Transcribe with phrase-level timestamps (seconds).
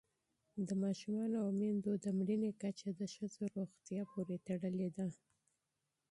[0.67, 5.07] د ماشومانو او میندو د مړینې کچه د ښځو روغتیا پورې تړلې ده.